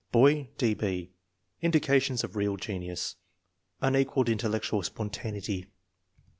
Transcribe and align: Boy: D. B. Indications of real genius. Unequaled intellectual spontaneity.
Boy: 0.11 0.49
D. 0.57 0.73
B. 0.73 1.11
Indications 1.61 2.23
of 2.23 2.35
real 2.35 2.57
genius. 2.57 3.17
Unequaled 3.81 4.29
intellectual 4.29 4.81
spontaneity. 4.81 5.67